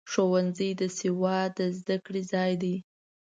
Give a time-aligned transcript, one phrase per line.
[0.11, 2.75] ښوونځی د سواد د زده کړې ځای دی.